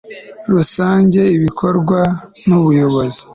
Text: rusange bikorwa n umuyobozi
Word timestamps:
rusange 0.53 1.21
bikorwa 1.43 1.99
n 2.45 2.49
umuyobozi 2.59 3.21